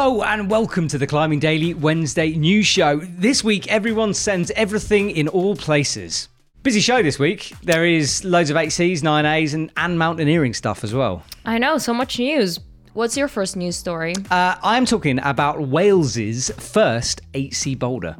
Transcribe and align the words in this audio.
Hello 0.00 0.22
and 0.22 0.48
welcome 0.48 0.86
to 0.86 0.96
the 0.96 1.08
Climbing 1.08 1.40
Daily 1.40 1.74
Wednesday 1.74 2.36
news 2.36 2.68
show. 2.68 3.00
This 3.00 3.42
week, 3.42 3.66
everyone 3.66 4.14
sends 4.14 4.52
everything 4.52 5.10
in 5.10 5.26
all 5.26 5.56
places. 5.56 6.28
Busy 6.62 6.78
show 6.78 7.02
this 7.02 7.18
week. 7.18 7.52
There 7.64 7.84
is 7.84 8.24
loads 8.24 8.48
of 8.48 8.56
8Cs, 8.56 9.02
9As, 9.02 9.54
and, 9.54 9.72
and 9.76 9.98
mountaineering 9.98 10.54
stuff 10.54 10.84
as 10.84 10.94
well. 10.94 11.24
I 11.44 11.58
know, 11.58 11.78
so 11.78 11.92
much 11.92 12.16
news. 12.20 12.60
What's 12.92 13.16
your 13.16 13.26
first 13.26 13.56
news 13.56 13.74
story? 13.74 14.14
Uh, 14.30 14.54
I'm 14.62 14.86
talking 14.86 15.18
about 15.18 15.62
Wales's 15.62 16.50
first 16.50 17.20
8C 17.32 17.76
boulder. 17.76 18.16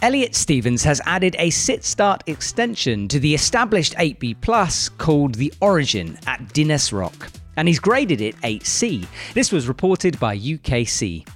Elliot 0.00 0.34
Stevens 0.34 0.82
has 0.84 1.02
added 1.04 1.36
a 1.38 1.50
sit 1.50 1.84
start 1.84 2.22
extension 2.28 3.08
to 3.08 3.20
the 3.20 3.34
established 3.34 3.94
8B 3.96 4.40
Plus 4.40 4.88
called 4.88 5.34
the 5.34 5.52
Origin 5.60 6.18
at 6.26 6.40
Dinas 6.54 6.94
Rock 6.94 7.30
and 7.60 7.68
he's 7.68 7.78
graded 7.78 8.22
it 8.22 8.34
8C. 8.36 9.06
This 9.34 9.52
was 9.52 9.68
reported 9.68 10.18
by 10.18 10.34
UKC. 10.34 11.28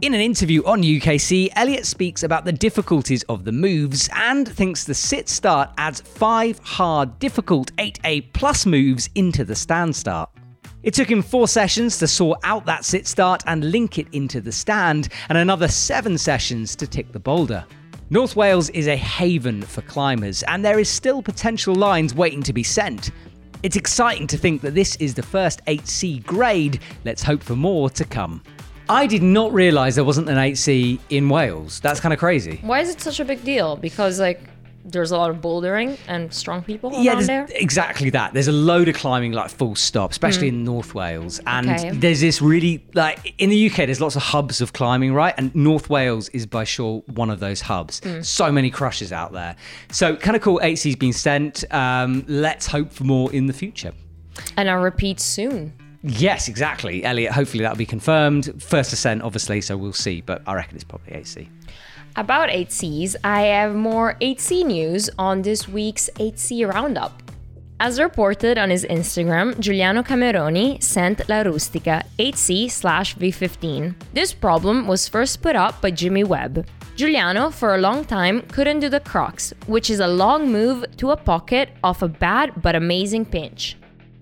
In 0.00 0.14
an 0.14 0.22
interview 0.22 0.64
on 0.64 0.82
UKC, 0.82 1.50
Elliot 1.54 1.84
speaks 1.84 2.22
about 2.22 2.46
the 2.46 2.52
difficulties 2.52 3.22
of 3.24 3.44
the 3.44 3.52
moves 3.52 4.08
and 4.14 4.48
thinks 4.48 4.84
the 4.84 4.94
sit 4.94 5.28
start 5.28 5.68
adds 5.76 6.00
five 6.00 6.58
hard, 6.60 7.18
difficult 7.18 7.76
8A 7.76 8.32
plus 8.32 8.64
moves 8.64 9.10
into 9.16 9.44
the 9.44 9.54
stand 9.54 9.94
start. 9.94 10.30
It 10.82 10.94
took 10.94 11.10
him 11.10 11.20
four 11.20 11.46
sessions 11.46 11.98
to 11.98 12.08
sort 12.08 12.40
out 12.42 12.64
that 12.64 12.86
sit 12.86 13.06
start 13.06 13.42
and 13.46 13.70
link 13.70 13.98
it 13.98 14.06
into 14.12 14.40
the 14.40 14.52
stand, 14.52 15.10
and 15.28 15.36
another 15.36 15.68
seven 15.68 16.16
sessions 16.16 16.74
to 16.76 16.86
tick 16.86 17.12
the 17.12 17.20
boulder. 17.20 17.66
North 18.08 18.34
Wales 18.34 18.70
is 18.70 18.86
a 18.86 18.96
haven 18.96 19.60
for 19.60 19.82
climbers, 19.82 20.42
and 20.44 20.64
there 20.64 20.78
is 20.78 20.88
still 20.88 21.20
potential 21.20 21.74
lines 21.74 22.14
waiting 22.14 22.42
to 22.44 22.54
be 22.54 22.62
sent. 22.62 23.10
It's 23.66 23.74
exciting 23.74 24.28
to 24.28 24.38
think 24.38 24.62
that 24.62 24.76
this 24.76 24.94
is 25.00 25.14
the 25.14 25.24
first 25.24 25.60
8C 25.64 26.24
grade. 26.24 26.78
Let's 27.04 27.20
hope 27.20 27.42
for 27.42 27.56
more 27.56 27.90
to 27.90 28.04
come. 28.04 28.40
I 28.88 29.08
did 29.08 29.24
not 29.24 29.52
realise 29.52 29.96
there 29.96 30.04
wasn't 30.04 30.28
an 30.28 30.36
8C 30.36 31.00
in 31.10 31.28
Wales. 31.28 31.80
That's 31.80 31.98
kind 31.98 32.12
of 32.12 32.20
crazy. 32.20 32.60
Why 32.62 32.78
is 32.78 32.90
it 32.90 33.00
such 33.00 33.18
a 33.18 33.24
big 33.24 33.42
deal? 33.42 33.74
Because, 33.74 34.20
like, 34.20 34.40
there's 34.86 35.10
a 35.10 35.16
lot 35.16 35.30
of 35.30 35.38
bouldering 35.38 35.98
and 36.06 36.32
strong 36.32 36.62
people 36.62 36.92
yeah, 36.92 37.14
around 37.14 37.26
there. 37.26 37.46
Exactly 37.50 38.10
that. 38.10 38.32
There's 38.32 38.48
a 38.48 38.52
load 38.52 38.88
of 38.88 38.94
climbing, 38.94 39.32
like 39.32 39.50
full 39.50 39.74
stop, 39.74 40.12
especially 40.12 40.46
mm. 40.46 40.54
in 40.54 40.64
North 40.64 40.94
Wales. 40.94 41.40
And 41.46 41.68
okay. 41.68 41.90
there's 41.90 42.20
this 42.20 42.40
really 42.40 42.84
like 42.94 43.34
in 43.38 43.50
the 43.50 43.70
UK. 43.70 43.76
There's 43.78 44.00
lots 44.00 44.16
of 44.16 44.22
hubs 44.22 44.60
of 44.60 44.72
climbing, 44.72 45.12
right? 45.12 45.34
And 45.36 45.54
North 45.54 45.90
Wales 45.90 46.28
is 46.30 46.46
by 46.46 46.64
sure 46.64 47.02
one 47.06 47.30
of 47.30 47.40
those 47.40 47.60
hubs. 47.60 48.00
Mm. 48.00 48.24
So 48.24 48.52
many 48.52 48.70
crushes 48.70 49.12
out 49.12 49.32
there. 49.32 49.56
So 49.90 50.16
kind 50.16 50.36
of 50.36 50.42
cool. 50.42 50.60
8C's 50.62 50.96
been 50.96 51.12
sent. 51.12 51.64
Um, 51.72 52.24
let's 52.28 52.66
hope 52.66 52.92
for 52.92 53.04
more 53.04 53.32
in 53.32 53.46
the 53.46 53.52
future. 53.52 53.92
And 54.56 54.70
I'll 54.70 54.82
repeat 54.82 55.20
soon. 55.20 55.72
Yes, 56.02 56.46
exactly. 56.46 57.04
Elliot, 57.04 57.32
hopefully 57.32 57.62
that'll 57.62 57.76
be 57.76 57.86
confirmed. 57.86 58.62
First 58.62 58.92
ascent, 58.92 59.22
obviously, 59.22 59.60
so 59.60 59.76
we'll 59.76 59.92
see. 59.92 60.20
But 60.20 60.42
I 60.46 60.54
reckon 60.54 60.76
it's 60.76 60.84
probably 60.84 61.14
8C. 61.14 61.48
About 62.18 62.48
8Cs, 62.48 63.14
I 63.24 63.42
have 63.42 63.74
more 63.74 64.14
8C 64.22 64.64
news 64.64 65.10
on 65.18 65.42
this 65.42 65.68
week's 65.68 66.08
8C 66.14 66.66
Roundup. 66.66 67.22
As 67.78 68.00
reported 68.00 68.56
on 68.56 68.70
his 68.70 68.86
Instagram, 68.86 69.60
Giuliano 69.60 70.02
Cameroni 70.02 70.82
sent 70.82 71.28
La 71.28 71.42
Rustica 71.42 72.02
8C 72.18 72.70
slash 72.70 73.14
V15. 73.16 73.94
This 74.14 74.32
problem 74.32 74.86
was 74.86 75.06
first 75.06 75.42
put 75.42 75.56
up 75.56 75.82
by 75.82 75.90
Jimmy 75.90 76.24
Webb. 76.24 76.66
Giuliano, 76.96 77.50
for 77.50 77.74
a 77.74 77.80
long 77.82 78.02
time, 78.06 78.40
couldn't 78.48 78.80
do 78.80 78.88
the 78.88 79.00
crux, 79.00 79.52
which 79.66 79.90
is 79.90 80.00
a 80.00 80.08
long 80.08 80.50
move 80.50 80.86
to 80.96 81.10
a 81.10 81.16
pocket 81.18 81.68
off 81.84 82.00
a 82.00 82.08
bad 82.08 82.62
but 82.62 82.74
amazing 82.74 83.26
pinch. 83.26 83.76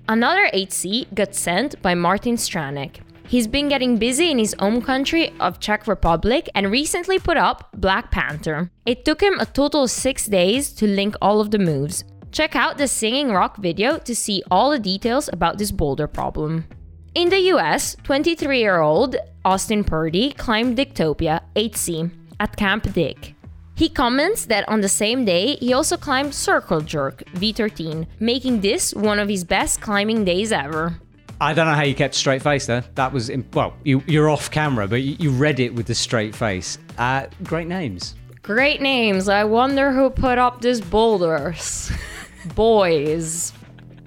Another 0.09 0.51
8C 0.53 1.15
got 1.15 1.33
sent 1.37 1.81
by 1.81 1.95
Martin 1.95 2.35
Stráník. 2.35 2.97
He's 3.27 3.47
been 3.47 3.69
getting 3.69 3.97
busy 3.97 4.31
in 4.31 4.39
his 4.39 4.55
home 4.59 4.83
country 4.83 5.33
of 5.41 5.59
Czech 5.59 5.87
Republic 5.87 6.49
and 6.55 6.71
recently 6.71 7.19
put 7.19 7.37
up 7.37 7.71
Black 7.75 8.11
Panther. 8.11 8.71
It 8.87 9.05
took 9.05 9.23
him 9.23 9.41
a 9.41 9.47
total 9.47 9.85
of 9.85 9.91
6 9.91 10.27
days 10.27 10.73
to 10.75 10.87
link 10.87 11.17
all 11.21 11.41
of 11.41 11.51
the 11.51 11.59
moves. 11.59 12.05
Check 12.33 12.55
out 12.55 12.79
the 12.79 12.89
Singing 12.89 13.31
Rock 13.31 13.57
video 13.57 13.99
to 13.99 14.15
see 14.15 14.43
all 14.51 14.71
the 14.71 14.79
details 14.79 15.31
about 15.33 15.57
this 15.57 15.71
boulder 15.71 16.07
problem. 16.07 16.67
In 17.15 17.29
the 17.29 17.39
US, 17.55 17.97
23 18.03 18.59
year 18.59 18.81
old 18.81 19.17
Austin 19.45 19.85
Purdy 19.85 20.33
climbed 20.33 20.77
Dictopia 20.77 21.41
8C 21.55 22.11
at 22.41 22.57
Camp 22.57 22.93
Dick. 22.93 23.35
He 23.77 23.89
comments 23.89 24.47
that 24.47 24.69
on 24.69 24.81
the 24.81 24.89
same 24.89 25.25
day, 25.25 25.57
he 25.57 25.73
also 25.73 25.97
climbed 25.97 26.35
Circle 26.35 26.83
Jerk 26.83 27.25
V13, 27.35 28.07
making 28.21 28.61
this 28.61 28.95
one 28.95 29.19
of 29.19 29.29
his 29.29 29.45
best 29.45 29.81
climbing 29.81 30.25
days 30.25 30.53
ever. 30.53 31.01
I 31.45 31.53
don't 31.53 31.67
know 31.67 31.75
how 31.75 31.83
you 31.83 31.95
kept 31.95 32.15
a 32.15 32.19
straight 32.19 32.41
face 32.41 32.65
there. 32.65 32.83
That 32.95 33.13
was 33.13 33.31
well, 33.53 33.75
you, 33.85 34.03
you're 34.07 34.31
off 34.31 34.51
camera, 34.51 34.89
but 34.89 35.03
you, 35.03 35.15
you 35.19 35.31
read 35.31 35.61
it 35.61 35.75
with 35.75 35.87
the 35.87 35.95
straight 35.95 36.35
face. 36.35 36.79
Uh, 36.97 37.27
great 37.43 37.67
names. 37.67 38.15
Great 38.41 38.81
names. 38.81 39.29
I 39.29 39.45
wonder 39.45 39.93
who 39.93 40.09
put 40.09 40.39
up 40.39 40.63
these 40.63 40.81
boulders. 40.81 41.93
Boys. 42.55 43.53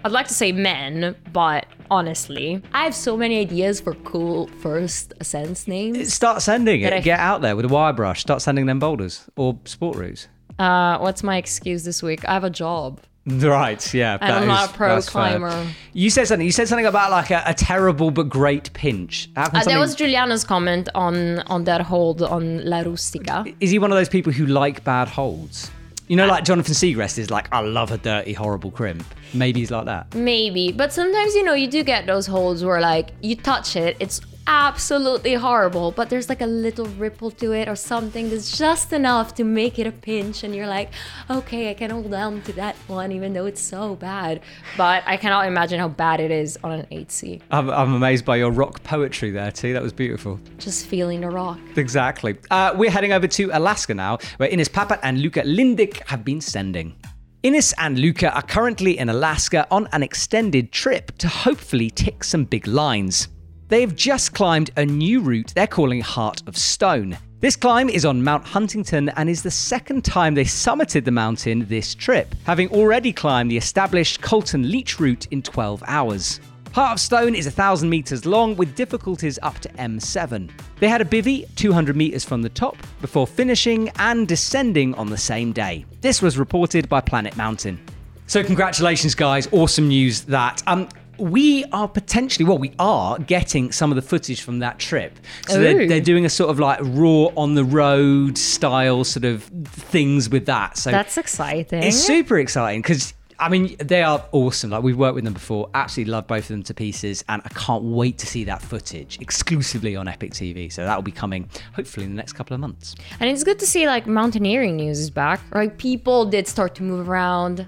I'd 0.03 0.11
like 0.11 0.27
to 0.29 0.33
say 0.33 0.51
men, 0.51 1.15
but 1.31 1.67
honestly, 1.91 2.59
I 2.73 2.85
have 2.85 2.95
so 2.95 3.15
many 3.15 3.39
ideas 3.39 3.81
for 3.81 3.93
cool 3.93 4.47
first 4.59 5.13
ascents 5.19 5.67
names. 5.67 6.11
Start 6.11 6.41
sending 6.41 6.81
it. 6.81 6.91
I... 6.91 7.01
Get 7.01 7.19
out 7.19 7.41
there 7.41 7.55
with 7.55 7.65
a 7.65 7.67
wire 7.67 7.93
brush. 7.93 8.21
Start 8.21 8.41
sending 8.41 8.65
them 8.65 8.79
boulders 8.79 9.29
or 9.35 9.59
sport 9.65 9.95
routes. 9.95 10.27
Uh, 10.57 10.97
what's 10.97 11.21
my 11.21 11.37
excuse 11.37 11.83
this 11.83 12.01
week? 12.01 12.27
I 12.27 12.33
have 12.33 12.43
a 12.43 12.49
job. 12.49 12.99
Right, 13.27 13.93
yeah. 13.93 14.17
And 14.21 14.31
I'm 14.31 14.47
not 14.47 14.69
a 14.69 14.73
pro 14.73 15.01
climber. 15.01 15.67
You 15.91 16.09
said 16.09 16.27
something. 16.27 16.45
You 16.45 16.51
said 16.51 16.69
something 16.69 16.85
about 16.85 17.11
like 17.11 17.29
a, 17.29 17.43
a 17.45 17.53
terrible 17.53 18.09
but 18.09 18.29
great 18.29 18.71
pinch. 18.71 19.29
Uh, 19.35 19.43
something... 19.51 19.73
That 19.73 19.79
was 19.79 19.95
Giuliano's 19.95 20.45
comment 20.45 20.87
on 20.95 21.39
on 21.39 21.65
that 21.65 21.81
hold 21.81 22.21
on 22.21 22.63
La 22.65 22.79
Rustica. 22.81 23.45
Is 23.59 23.71
he 23.71 23.79
one 23.79 23.91
of 23.91 23.97
those 23.97 24.09
people 24.09 24.31
who 24.31 24.45
like 24.45 24.83
bad 24.85 25.09
holds? 25.09 25.69
You 26.07 26.15
know, 26.15 26.25
like 26.25 26.45
Jonathan 26.45 26.73
Siegrist 26.73 27.17
is 27.17 27.29
like, 27.29 27.51
I 27.51 27.59
love 27.59 27.91
a 27.91 27.97
dirty, 27.97 28.31
horrible 28.31 28.71
crimp. 28.71 29.05
Maybe 29.33 29.59
he's 29.59 29.71
like 29.71 29.85
that. 29.85 30.15
Maybe, 30.15 30.71
but 30.71 30.93
sometimes 30.93 31.35
you 31.35 31.43
know 31.43 31.53
you 31.53 31.67
do 31.67 31.83
get 31.83 32.05
those 32.05 32.25
holds 32.25 32.63
where 32.63 32.79
like 32.79 33.09
you 33.21 33.35
touch 33.35 33.75
it, 33.75 33.97
it's 33.99 34.21
absolutely 34.47 35.33
horrible, 35.33 35.91
but 35.91 36.09
there's 36.09 36.29
like 36.29 36.41
a 36.41 36.45
little 36.47 36.85
ripple 36.85 37.29
to 37.31 37.51
it 37.51 37.67
or 37.67 37.75
something 37.75 38.29
that's 38.29 38.57
just 38.57 38.93
enough 38.93 39.35
to 39.35 39.43
make 39.43 39.77
it 39.77 39.85
a 39.85 39.91
pinch, 39.91 40.43
and 40.43 40.55
you're 40.55 40.67
like, 40.67 40.89
okay, 41.29 41.69
I 41.69 41.73
can 41.73 41.91
hold 41.91 42.13
on 42.13 42.41
to 42.43 42.53
that 42.53 42.75
one 42.87 43.11
even 43.11 43.33
though 43.33 43.45
it's 43.45 43.61
so 43.61 43.95
bad. 43.95 44.41
But 44.77 45.03
I 45.05 45.17
cannot 45.17 45.47
imagine 45.47 45.79
how 45.79 45.89
bad 45.89 46.19
it 46.19 46.31
is 46.31 46.57
on 46.63 46.71
an 46.71 46.85
8C. 46.91 47.41
I'm, 47.51 47.69
I'm 47.69 47.93
amazed 47.93 48.25
by 48.25 48.37
your 48.37 48.51
rock 48.51 48.81
poetry 48.83 49.31
there, 49.31 49.51
too. 49.51 49.73
That 49.73 49.83
was 49.83 49.93
beautiful. 49.93 50.39
Just 50.57 50.87
feeling 50.87 51.21
the 51.21 51.29
rock. 51.29 51.59
Exactly. 51.75 52.37
Uh, 52.49 52.73
we're 52.75 52.91
heading 52.91 53.11
over 53.11 53.27
to 53.27 53.49
Alaska 53.51 53.93
now, 53.93 54.17
where 54.37 54.49
Ines 54.49 54.69
Papert 54.69 54.99
and 55.03 55.21
Luka 55.21 55.41
Lindič 55.41 56.01
have 56.07 56.23
been 56.23 56.39
sending. 56.41 56.95
Ines 57.43 57.73
and 57.77 57.99
Luka 57.99 58.33
are 58.33 58.41
currently 58.41 58.97
in 58.97 59.09
Alaska 59.09 59.67
on 59.69 59.87
an 59.91 60.03
extended 60.03 60.71
trip 60.71 61.15
to 61.17 61.27
hopefully 61.27 61.89
tick 61.89 62.23
some 62.23 62.45
big 62.45 62.65
lines. 62.65 63.27
They 63.69 63.81
have 63.81 63.95
just 63.95 64.33
climbed 64.33 64.71
a 64.77 64.85
new 64.85 65.19
route 65.19 65.51
they're 65.53 65.67
calling 65.67 65.99
Heart 65.99 66.43
of 66.47 66.55
Stone. 66.55 67.17
This 67.41 67.57
climb 67.57 67.89
is 67.89 68.05
on 68.05 68.23
Mount 68.23 68.45
Huntington 68.45 69.09
and 69.09 69.29
is 69.29 69.43
the 69.43 69.51
second 69.51 70.05
time 70.05 70.35
they 70.35 70.45
summited 70.45 71.03
the 71.03 71.11
mountain 71.11 71.65
this 71.67 71.93
trip, 71.93 72.33
having 72.45 72.69
already 72.69 73.11
climbed 73.11 73.51
the 73.51 73.57
established 73.57 74.21
Colton 74.21 74.71
Leach 74.71 75.01
route 75.01 75.27
in 75.31 75.41
12 75.41 75.83
hours. 75.85 76.39
Heart 76.71 76.93
of 76.93 76.99
Stone 77.01 77.35
is 77.35 77.45
1,000 77.45 77.89
metres 77.89 78.25
long 78.25 78.55
with 78.55 78.73
difficulties 78.73 79.37
up 79.41 79.59
to 79.59 79.69
M7. 79.69 80.49
They 80.79 80.87
had 80.87 81.01
a 81.01 81.05
bivvy 81.05 81.53
200 81.55 81.95
metres 81.95 82.23
from 82.23 82.41
the 82.41 82.49
top 82.49 82.77
before 83.01 83.27
finishing 83.27 83.89
and 83.97 84.29
descending 84.29 84.93
on 84.95 85.09
the 85.09 85.17
same 85.17 85.51
day. 85.51 85.85
This 85.99 86.21
was 86.21 86.37
reported 86.37 86.87
by 86.87 87.01
Planet 87.01 87.35
Mountain. 87.35 87.79
So, 88.27 88.43
congratulations, 88.43 89.15
guys. 89.15 89.47
Awesome 89.51 89.87
news 89.87 90.21
that. 90.23 90.61
Um, 90.67 90.87
we 91.19 91.65
are 91.65 91.87
potentially 91.87 92.45
well 92.45 92.57
we 92.57 92.73
are 92.79 93.17
getting 93.19 93.71
some 93.71 93.91
of 93.91 93.95
the 93.95 94.01
footage 94.01 94.41
from 94.41 94.59
that 94.59 94.79
trip 94.79 95.19
so 95.47 95.59
they're, 95.59 95.81
oh. 95.81 95.87
they're, 95.87 96.01
doing 96.01 96.25
a 96.25 96.29
sort 96.29 96.49
of 96.49 96.59
like 96.59 96.79
raw 96.81 97.25
on 97.35 97.55
the 97.55 97.63
road 97.63 98.37
style 98.37 99.03
sort 99.03 99.25
of 99.25 99.43
things 99.43 100.29
with 100.29 100.45
that 100.45 100.77
so 100.77 100.91
that's 100.91 101.17
exciting 101.17 101.83
it's 101.83 101.97
super 101.97 102.37
exciting 102.39 102.81
because 102.81 103.13
I 103.39 103.49
mean, 103.49 103.75
they 103.77 104.01
are 104.01 104.25
awesome. 104.31 104.71
Like 104.71 104.83
we've 104.83 104.97
worked 104.97 105.15
with 105.15 105.23
them 105.23 105.33
before. 105.33 105.69
Absolutely 105.73 106.11
love 106.11 106.27
both 106.27 106.45
of 106.45 106.47
them 106.47 106.63
to 106.63 106.73
pieces, 106.73 107.23
and 107.29 107.41
I 107.45 107.49
can't 107.49 107.83
wait 107.83 108.17
to 108.19 108.27
see 108.27 108.43
that 108.45 108.61
footage 108.61 109.19
exclusively 109.21 109.95
on 109.95 110.07
Epic 110.07 110.31
TV. 110.31 110.71
So 110.71 110.83
that 110.83 110.95
will 110.95 111.03
be 111.03 111.11
coming 111.11 111.49
hopefully 111.73 112.05
in 112.05 112.11
the 112.11 112.17
next 112.17 112.33
couple 112.33 112.55
of 112.55 112.59
months. 112.59 112.95
And 113.19 113.29
it's 113.29 113.43
good 113.43 113.59
to 113.59 113.67
see 113.67 113.85
like 113.85 114.07
mountaineering 114.07 114.75
news 114.75 114.99
is 114.99 115.09
back. 115.09 115.39
Right, 115.51 115.75
people 115.77 116.25
did 116.25 116.47
start 116.47 116.73
to 116.75 116.83
move 116.83 117.07
around. 117.07 117.67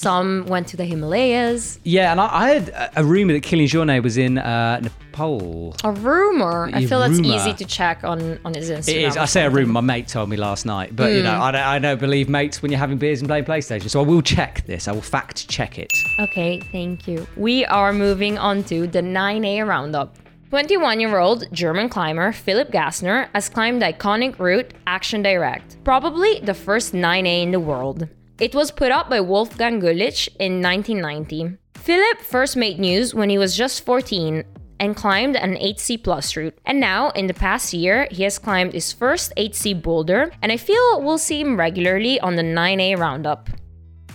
Some 0.00 0.46
went 0.46 0.66
to 0.68 0.78
the 0.78 0.86
Himalayas. 0.86 1.78
Yeah, 1.84 2.10
and 2.10 2.22
I, 2.22 2.28
I 2.32 2.48
had 2.54 2.90
a, 2.96 3.04
rumor 3.04 3.34
that 3.34 3.42
Kilian 3.42 3.68
Jornet 3.68 4.02
was 4.02 4.16
in 4.16 4.38
uh, 4.38 4.80
Nepal. 4.80 5.76
A 5.84 5.92
rumor. 5.92 6.70
I 6.72 6.86
feel 6.86 7.00
that's 7.00 7.18
easy 7.18 7.52
to 7.52 7.66
check 7.66 8.02
on 8.02 8.40
on 8.42 8.54
his 8.54 8.70
Instagram. 8.70 8.94
It 8.94 9.02
is. 9.02 9.16
I 9.18 9.26
say 9.26 9.44
a 9.44 9.50
rumor. 9.50 9.74
My 9.74 9.82
mate 9.82 10.08
told 10.08 10.30
me 10.30 10.38
last 10.38 10.64
night, 10.64 10.96
but 10.96 11.12
you 11.12 11.22
know, 11.22 11.34
hmm. 11.34 11.42
I 11.42 11.50
don't, 11.50 11.60
I 11.60 11.78
don't 11.78 12.00
believe 12.00 12.30
mates 12.30 12.62
when 12.62 12.70
you're 12.70 12.78
having 12.78 12.96
beers 12.96 13.20
and 13.20 13.28
playing 13.28 13.44
PlayStation. 13.44 13.90
So 13.90 14.00
I 14.00 14.06
will 14.06 14.22
check 14.22 14.64
this. 14.64 14.88
I 14.88 14.92
will 14.92 15.02
fact 15.02 15.46
check 15.50 15.78
it. 15.78 15.92
Okay, 16.18 16.60
thank 16.72 17.06
you. 17.06 17.26
We 17.36 17.66
are 17.66 17.92
moving 17.92 18.38
on 18.38 18.64
to 18.64 18.86
the 18.86 19.02
9A 19.02 19.66
roundup. 19.66 20.16
21 20.48 20.98
year 20.98 21.18
old 21.18 21.44
German 21.52 21.90
climber 21.90 22.32
Philipp 22.32 22.72
Gassner 22.72 23.28
has 23.34 23.50
climbed 23.50 23.82
the 23.82 23.92
iconic 23.92 24.38
route 24.38 24.72
Action 24.86 25.22
Directe, 25.22 25.76
probably 25.84 26.40
the 26.40 26.54
first 26.54 26.94
9A 26.94 27.42
in 27.42 27.50
the 27.50 27.60
world. 27.60 28.08
It 28.40 28.54
was 28.54 28.70
put 28.70 28.90
up 28.90 29.10
by 29.10 29.20
Wolfgang 29.20 29.82
Güllich 29.82 30.26
in 30.38 30.62
1990. 30.62 31.58
Philipp 31.74 32.20
first 32.22 32.56
made 32.56 32.78
news 32.78 33.14
when 33.14 33.28
he 33.28 33.36
was 33.36 33.54
just 33.54 33.84
14 33.84 34.42
and 34.80 34.96
climbed 34.96 35.36
an 35.36 35.56
8C 35.56 36.02
plus 36.02 36.34
route. 36.34 36.56
And 36.64 36.80
now, 36.80 37.10
in 37.10 37.26
the 37.26 37.34
past 37.34 37.74
year, 37.74 38.08
he 38.10 38.22
has 38.22 38.38
climbed 38.38 38.72
his 38.72 38.94
first 38.94 39.34
8C 39.36 39.82
boulder, 39.82 40.32
and 40.40 40.50
I 40.50 40.56
feel 40.56 41.02
we'll 41.02 41.18
see 41.18 41.42
him 41.42 41.58
regularly 41.58 42.18
on 42.20 42.36
the 42.36 42.42
9A 42.42 42.96
roundup. 42.96 43.50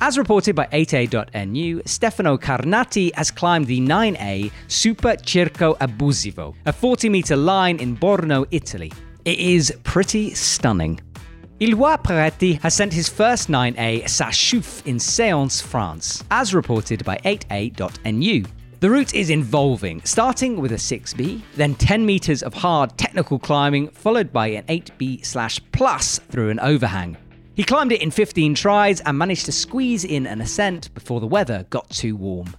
As 0.01 0.17
reported 0.17 0.55
by 0.55 0.65
8a.nu, 0.73 1.83
Stefano 1.85 2.35
Carnati 2.37 3.13
has 3.13 3.29
climbed 3.29 3.67
the 3.67 3.79
9A 3.79 4.51
Super 4.67 5.17
Circo 5.17 5.77
Abusivo, 5.77 6.55
a 6.65 6.73
40 6.73 7.09
meter 7.09 7.35
line 7.35 7.77
in 7.77 7.95
Borno, 7.95 8.47
Italy. 8.49 8.91
It 9.23 9.37
is 9.37 9.71
pretty 9.83 10.33
stunning. 10.33 10.99
Ilwa 11.61 11.97
Peretti 12.03 12.59
has 12.61 12.73
sent 12.73 12.91
his 12.91 13.07
first 13.07 13.47
9A 13.47 14.03
Sachouf 14.03 14.85
in 14.85 14.97
Séance, 14.97 15.63
France, 15.63 16.21
as 16.29 16.53
reported 16.53 17.05
by 17.05 17.15
8a.nu. 17.19 18.43
The 18.81 18.89
route 18.89 19.15
is 19.15 19.29
involving, 19.29 20.01
starting 20.03 20.59
with 20.59 20.73
a 20.73 20.75
6B, 20.75 21.41
then 21.55 21.73
10 21.75 22.05
meters 22.05 22.43
of 22.43 22.53
hard 22.53 22.97
technical 22.97 23.39
climbing, 23.39 23.87
followed 23.91 24.33
by 24.33 24.47
an 24.47 24.65
8B 24.65 25.25
slash 25.25 25.61
plus 25.71 26.19
through 26.19 26.49
an 26.49 26.59
overhang. 26.59 27.15
He 27.55 27.63
climbed 27.63 27.93
it 27.93 28.01
in 28.01 28.11
15 28.11 28.53
tries 28.53 28.99
and 28.99 29.17
managed 29.17 29.45
to 29.45 29.53
squeeze 29.53 30.03
in 30.03 30.27
an 30.27 30.41
ascent 30.41 30.93
before 30.93 31.21
the 31.21 31.27
weather 31.27 31.65
got 31.69 31.89
too 31.89 32.17
warm. 32.17 32.53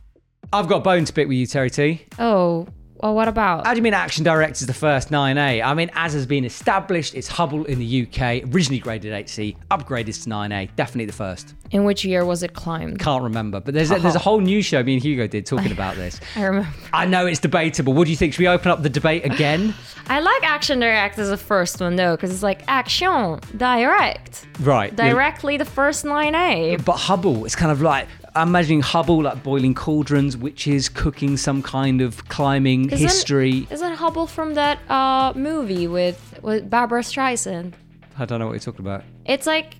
I've 0.55 0.69
got 0.69 0.83
bone 0.83 1.05
to 1.05 1.13
pick 1.13 1.29
with 1.29 1.37
you, 1.37 1.47
Terry 1.47 1.69
T. 1.69 2.07
Oh, 2.19 2.67
well, 3.03 3.15
what 3.15 3.29
about? 3.29 3.67
How 3.67 3.73
do 3.73 3.79
you 3.79 3.83
mean 3.83 3.95
Action 3.95 4.25
Directe 4.25 4.61
is 4.61 4.67
the 4.67 4.75
first 4.75 5.11
9A? 5.11 5.65
I 5.65 5.75
mean, 5.75 5.91
as 5.95 6.13
has 6.15 6.27
been 6.27 6.45
established, 6.45 7.15
it's 7.15 7.29
Hubble 7.29 7.65
in 7.65 7.79
the 7.79 8.03
UK, 8.07 8.55
originally 8.55 8.79
graded 8.79 9.13
8C, 9.13 9.57
upgraded 9.71 10.23
to 10.23 10.31
9A, 10.31 10.75
definitely 10.77 11.07
the 11.07 11.13
first. 11.13 11.55
In 11.71 11.85
which 11.85 12.05
year 12.05 12.25
was 12.25 12.43
it 12.43 12.55
climbed? 12.55 12.99
Can't 12.99 13.23
remember, 13.23 13.61
but 13.61 13.75
there's 13.75 13.91
a, 13.91 13.99
there's 13.99 14.15
a 14.15 14.19
oh. 14.19 14.23
whole 14.23 14.41
news 14.41 14.65
show 14.65 14.83
me 14.83 14.95
and 14.95 15.03
Hugo 15.03 15.27
did 15.27 15.47
talking 15.47 15.73
about 15.73 15.97
this. 15.97 16.21
I 16.37 16.45
remember. 16.45 16.69
I 16.93 17.07
know 17.07 17.27
it's 17.27 17.41
debatable. 17.41 17.93
What 17.93 18.05
do 18.05 18.11
you 18.11 18.17
think? 18.17 18.33
Should 18.33 18.41
we 18.41 18.49
open 18.49 18.71
up 18.71 18.83
the 18.83 18.91
debate 18.91 19.25
again? 19.25 19.75
I 20.09 20.21
like 20.21 20.43
Action 20.45 20.79
Directe 20.79 21.19
as 21.19 21.29
the 21.29 21.37
first 21.37 21.81
one 21.81 21.97
though, 21.97 22.15
because 22.15 22.31
it's 22.33 22.43
like 22.43 22.63
Action 22.69 23.41
Directe. 23.57 24.47
right. 24.61 24.93
yeah. 24.97 25.11
Directly 25.11 25.57
the 25.57 25.65
first 25.65 26.05
9A. 26.05 26.85
But 26.85 26.97
Hubble, 26.97 27.45
it's 27.45 27.57
kind 27.57 27.73
of 27.73 27.83
like 27.83 28.07
I'm 28.37 28.49
imagining 28.49 28.83
Hubble 28.83 29.23
like 29.23 29.43
boiling 29.43 29.73
cauldrons, 29.75 30.37
witches 30.37 30.89
cooking 30.91 31.37
some 31.39 31.63
kind 31.63 32.03
of 32.03 32.29
climbing 32.29 32.91
Isn't- 32.91 32.99
history. 32.99 33.67
Isn't 33.71 33.95
Hubble 33.95 34.27
from 34.27 34.55
that 34.55 34.79
uh, 34.91 35.33
movie 35.35 35.87
with, 35.87 36.39
with 36.43 36.69
Barbra 36.69 37.01
Streisand? 37.01 37.73
I 38.19 38.27
don't 38.27 38.39
know 38.39 38.47
what 38.47 38.53
you're 38.53 38.61
talking 38.61 38.85
about. 38.85 39.05
It's 39.25 39.47
like, 39.47 39.77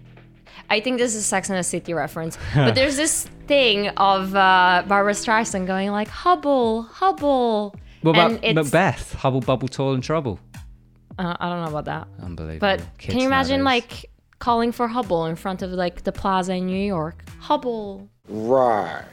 I 0.71 0.81
think 0.81 0.99
this 0.99 1.15
is 1.15 1.21
a 1.21 1.25
Sex 1.25 1.51
and 1.51 1.59
the 1.59 1.63
City 1.63 1.93
reference, 1.93 2.39
but 2.55 2.75
there's 2.75 2.97
this 2.97 3.29
thing 3.47 3.89
of 3.91 4.35
uh, 4.35 4.85
Barbra 4.89 5.13
Streisand 5.13 5.67
going 5.67 5.91
like 5.91 6.09
Hubble, 6.09 6.83
Hubble. 6.83 7.75
What 8.01 8.13
about 8.13 8.31
and 8.33 8.45
it's, 8.45 8.55
Macbeth? 8.55 9.13
Hubble, 9.15 9.41
bubble, 9.41 9.69
toil, 9.69 9.93
and 9.95 10.03
trouble. 10.03 10.41
Uh, 11.19 11.37
I 11.39 11.49
don't 11.49 11.63
know 11.63 11.69
about 11.71 11.85
that. 11.87 12.09
Unbelievable. 12.23 12.61
But 12.61 12.79
Kids 12.99 13.13
can 13.13 13.21
you 13.21 13.27
imagine 13.27 13.63
nowadays. 13.65 13.93
like 13.93 14.11
calling 14.39 14.73
for 14.73 14.87
Hubble 14.89 15.27
in 15.27 15.37
front 15.37 15.63
of 15.63 15.71
like 15.73 16.05
the 16.05 16.13
plaza 16.13 16.55
in 16.55 16.67
New 16.67 16.87
York? 16.87 17.23
Hubble. 17.41 18.09
Right. 18.29 19.05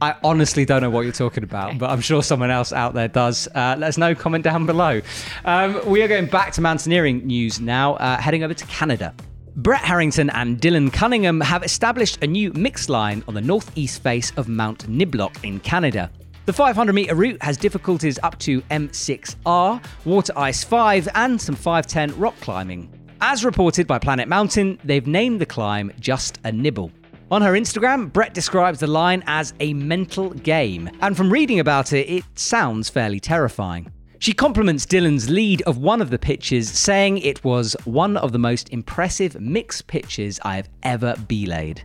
I 0.00 0.14
honestly 0.22 0.66
don't 0.66 0.82
know 0.82 0.90
what 0.90 1.02
you're 1.02 1.12
talking 1.12 1.42
about, 1.42 1.78
but 1.78 1.88
I'm 1.88 2.02
sure 2.02 2.22
someone 2.22 2.50
else 2.50 2.70
out 2.70 2.92
there 2.92 3.08
does. 3.08 3.48
Uh, 3.54 3.76
let 3.78 3.88
us 3.88 3.96
know. 3.96 4.14
Comment 4.14 4.44
down 4.44 4.66
below. 4.66 5.00
Um, 5.44 5.80
we 5.88 6.02
are 6.02 6.08
going 6.08 6.26
back 6.26 6.52
to 6.52 6.60
mountaineering 6.60 7.26
news 7.26 7.60
now, 7.60 7.94
uh, 7.94 8.18
heading 8.18 8.42
over 8.42 8.52
to 8.52 8.66
Canada. 8.66 9.14
Brette 9.56 9.80
Harrington 9.80 10.28
and 10.30 10.60
Dylan 10.60 10.92
Cunningham 10.92 11.40
have 11.40 11.64
established 11.64 12.22
a 12.22 12.26
new 12.26 12.52
mixed 12.52 12.90
line 12.90 13.24
on 13.26 13.32
the 13.32 13.40
northeast 13.40 14.02
face 14.02 14.30
of 14.36 14.48
Mount 14.48 14.86
Niblock 14.86 15.42
in 15.44 15.60
Canada. 15.60 16.10
The 16.44 16.52
500 16.52 16.92
meter 16.92 17.14
route 17.14 17.42
has 17.42 17.56
difficulties 17.56 18.18
up 18.22 18.38
to 18.40 18.60
M6R, 18.62 19.82
water 20.04 20.32
ice 20.36 20.62
5, 20.62 21.08
and 21.14 21.40
some 21.40 21.54
510 21.54 22.20
rock 22.20 22.38
climbing. 22.42 22.92
As 23.22 23.46
reported 23.46 23.86
by 23.86 23.98
Planet 23.98 24.28
Mountain, 24.28 24.78
they've 24.84 25.06
named 25.06 25.40
the 25.40 25.46
climb 25.46 25.90
just 25.98 26.38
a 26.44 26.52
nibble. 26.52 26.92
On 27.28 27.42
her 27.42 27.54
Instagram, 27.54 28.12
Brette 28.12 28.34
describes 28.34 28.78
the 28.78 28.86
line 28.86 29.24
as 29.26 29.52
a 29.58 29.74
mental 29.74 30.30
game, 30.30 30.88
and 31.00 31.16
from 31.16 31.32
reading 31.32 31.58
about 31.58 31.92
it, 31.92 32.08
it 32.08 32.22
sounds 32.36 32.88
fairly 32.88 33.18
terrifying. 33.18 33.90
She 34.20 34.32
compliments 34.32 34.86
Dylan's 34.86 35.28
lead 35.28 35.60
of 35.62 35.78
one 35.78 36.00
of 36.00 36.10
the 36.10 36.20
pitches, 36.20 36.70
saying 36.70 37.18
it 37.18 37.42
was 37.42 37.74
one 37.84 38.16
of 38.16 38.30
the 38.30 38.38
most 38.38 38.68
impressive 38.68 39.40
mixed 39.40 39.88
pitches 39.88 40.38
I 40.44 40.54
have 40.54 40.68
ever 40.84 41.16
belayed. 41.26 41.82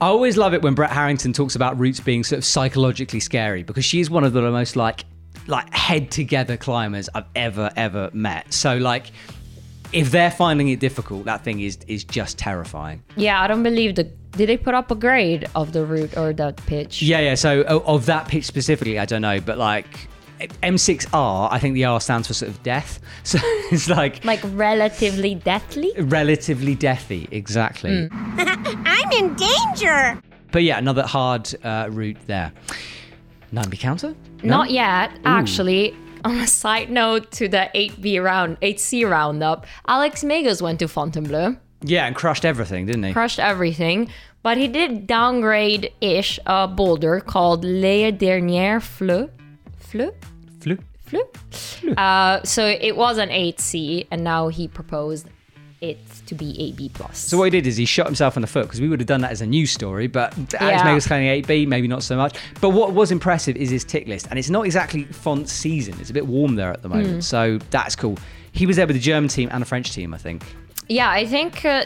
I 0.00 0.08
always 0.08 0.36
love 0.36 0.54
it 0.54 0.62
when 0.62 0.74
Brette 0.74 0.90
Harrington 0.90 1.32
talks 1.32 1.54
about 1.54 1.78
routes 1.78 2.00
being 2.00 2.24
sort 2.24 2.38
of 2.38 2.44
psychologically 2.44 3.20
scary 3.20 3.62
because 3.62 3.84
she 3.84 4.00
is 4.00 4.10
one 4.10 4.24
of 4.24 4.32
the 4.32 4.42
most 4.42 4.74
like 4.74 5.04
like 5.46 5.72
head 5.72 6.10
together 6.10 6.56
climbers 6.56 7.08
I've 7.14 7.26
ever 7.36 7.70
ever 7.76 8.10
met. 8.12 8.52
So 8.52 8.76
like 8.76 9.12
if 9.92 10.10
they're 10.10 10.30
finding 10.30 10.68
it 10.68 10.80
difficult, 10.80 11.24
that 11.26 11.44
thing 11.44 11.60
is 11.60 11.78
is 11.86 12.04
just 12.04 12.38
terrifying. 12.38 13.02
Yeah, 13.16 13.40
I 13.42 13.46
don't 13.46 13.62
believe 13.62 13.94
the. 13.96 14.04
Did 14.04 14.48
they 14.48 14.56
put 14.56 14.74
up 14.74 14.90
a 14.90 14.96
grade 14.96 15.46
of 15.54 15.72
the 15.72 15.84
route 15.84 16.16
or 16.16 16.32
that 16.32 16.56
pitch? 16.66 17.00
Yeah, 17.02 17.20
yeah. 17.20 17.34
So 17.36 17.62
of 17.62 18.06
that 18.06 18.26
pitch 18.26 18.44
specifically, 18.44 18.98
I 18.98 19.04
don't 19.04 19.22
know, 19.22 19.40
but 19.40 19.58
like 19.58 19.86
M6R, 20.62 21.48
I 21.52 21.58
think 21.60 21.74
the 21.74 21.84
R 21.84 22.00
stands 22.00 22.26
for 22.28 22.34
sort 22.34 22.50
of 22.50 22.62
death. 22.62 23.00
So 23.24 23.38
it's 23.72 23.88
like 23.88 24.22
Like 24.24 24.40
relatively 24.52 25.34
deathly? 25.36 25.92
relatively 25.98 26.76
deathy, 26.76 27.26
exactly. 27.30 28.08
I'm 28.12 29.12
in 29.12 29.34
danger. 29.34 30.20
But 30.52 30.62
yeah, 30.64 30.76
another 30.78 31.04
hard 31.06 31.48
uh, 31.64 31.88
route 31.90 32.18
there. 32.26 32.52
Nine 33.52 33.70
B 33.70 33.76
counter? 33.78 34.14
No? 34.42 34.58
Not 34.58 34.70
yet, 34.70 35.10
actually. 35.24 35.94
On 36.30 36.36
a 36.40 36.46
side 36.46 36.90
note 36.90 37.30
to 37.32 37.48
the 37.48 37.68
8B 37.74 38.22
round, 38.22 38.58
8C 38.60 39.08
roundup, 39.08 39.66
Alex 39.86 40.22
Megos 40.24 40.62
went 40.62 40.78
to 40.78 40.88
Fontainebleau, 40.88 41.56
Yeah, 41.82 42.06
and 42.06 42.16
crushed 42.16 42.44
everything, 42.44 42.86
didn't 42.86 43.04
he? 43.04 43.12
crushed 43.12 43.38
everything, 43.38 44.08
but 44.42 44.56
he 44.56 44.66
did 44.68 45.06
downgrade 45.06 45.92
ish 46.00 46.38
a 46.46 46.66
boulder 46.66 47.20
called 47.20 47.64
Les 47.64 48.10
Dernières 48.12 48.82
Fleux. 48.82 49.28
Fleux? 49.78 50.12
Flew. 50.60 50.78
Fleu? 51.06 51.92
Uh, 51.96 52.42
so 52.42 52.66
it 52.66 52.96
was 52.96 53.18
an 53.18 53.28
8C, 53.28 54.06
and 54.10 54.24
now 54.24 54.48
he 54.48 54.66
proposed 54.66 55.28
it 55.90 55.98
to 56.26 56.34
be 56.34 56.72
8B 56.76 56.92
plus. 56.94 57.18
So 57.18 57.36
what 57.38 57.44
he 57.44 57.50
did 57.50 57.66
is 57.66 57.76
he 57.76 57.84
shot 57.84 58.06
himself 58.06 58.36
in 58.36 58.40
the 58.40 58.46
foot 58.46 58.62
because 58.64 58.80
we 58.80 58.88
would 58.88 59.00
have 59.00 59.06
done 59.06 59.20
that 59.22 59.30
as 59.32 59.40
a 59.40 59.46
news 59.46 59.70
story, 59.70 60.06
but 60.06 60.32
Alex 60.36 60.54
Yeah. 60.60 60.82
Megos 60.84 61.06
claiming 61.06 61.42
8B, 61.42 61.66
maybe 61.68 61.86
not 61.88 62.02
so 62.02 62.16
much. 62.16 62.36
But 62.60 62.70
what 62.70 62.92
was 62.92 63.10
impressive 63.12 63.56
is 63.56 63.70
his 63.70 63.84
tick 63.84 64.06
list, 64.08 64.26
and 64.30 64.38
it's 64.38 64.50
not 64.50 64.64
exactly 64.66 65.04
font 65.04 65.48
season. 65.48 65.94
It's 66.00 66.10
a 66.10 66.14
bit 66.14 66.26
warm 66.26 66.56
there 66.56 66.70
at 66.70 66.82
the 66.82 66.88
moment, 66.88 67.24
so 67.24 67.58
that's 67.70 67.94
cool. 67.96 68.18
He 68.52 68.66
was 68.66 68.76
there 68.76 68.86
with 68.86 68.96
the 68.96 69.02
German 69.02 69.28
team 69.28 69.48
and 69.52 69.60
the 69.62 69.66
French 69.66 69.92
team, 69.92 70.14
I 70.14 70.18
think. 70.18 70.42
yeah, 70.88 71.10
I 71.10 71.26
think 71.26 71.64
uh, 71.64 71.84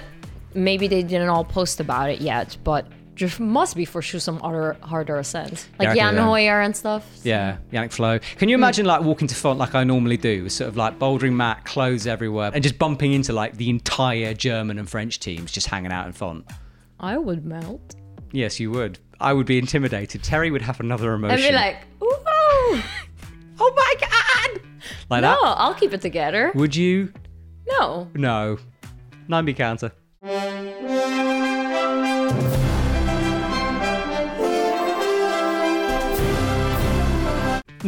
maybe 0.54 0.86
they 0.88 1.02
didn't 1.02 1.28
all 1.28 1.44
post 1.44 1.80
about 1.80 2.10
it 2.10 2.20
yet, 2.20 2.56
but 2.64 2.86
there 3.18 3.30
must 3.38 3.76
be 3.76 3.84
for 3.84 4.00
sure 4.00 4.20
some 4.20 4.40
other 4.42 4.76
harder 4.80 5.16
ascents, 5.18 5.68
like 5.78 5.88
Yeah, 5.88 5.94
Jan 5.94 6.14
that. 6.16 6.22
Hojer 6.22 6.64
and 6.64 6.76
stuff. 6.76 7.06
Yeah, 7.22 7.58
Yannick 7.72 7.90
Flohé. 7.90 8.20
Can 8.38 8.48
you 8.48 8.56
hmm. 8.56 8.62
imagine 8.62 8.86
like 8.86 9.02
walking 9.02 9.28
to 9.28 9.34
font 9.34 9.58
like 9.58 9.74
I 9.74 9.84
normally 9.84 10.16
do, 10.16 10.44
with 10.44 10.52
sort 10.52 10.68
of 10.68 10.76
like 10.76 10.98
bouldering 10.98 11.34
mat, 11.34 11.64
clothes 11.64 12.06
everywhere, 12.06 12.50
and 12.54 12.62
just 12.62 12.78
bumping 12.78 13.12
into 13.12 13.32
like 13.32 13.56
the 13.56 13.70
entire 13.70 14.34
German 14.34 14.78
and 14.78 14.88
French 14.88 15.20
teams 15.20 15.52
just 15.52 15.66
hanging 15.66 15.92
out 15.92 16.06
in 16.06 16.12
font? 16.12 16.46
I 17.00 17.18
would 17.18 17.44
melt. 17.44 17.94
Yes, 18.32 18.60
you 18.60 18.70
would. 18.70 18.98
I 19.20 19.32
would 19.32 19.46
be 19.46 19.58
intimidated. 19.58 20.22
Terry 20.22 20.50
would 20.50 20.62
have 20.62 20.80
another 20.80 21.12
emotion. 21.12 21.38
I'd 21.38 21.48
be 21.48 21.54
like, 21.54 21.76
ooh, 22.02 22.06
oh 23.60 23.74
my 23.76 23.94
god! 24.00 24.62
Like 25.10 25.22
no, 25.22 25.30
that? 25.30 25.38
I'll 25.42 25.74
keep 25.74 25.92
it 25.92 26.00
together. 26.00 26.52
Would 26.54 26.76
you? 26.76 27.12
No. 27.66 28.08
No. 28.14 28.58
Nine 29.28 29.44
B 29.44 29.54
counter. 29.54 29.92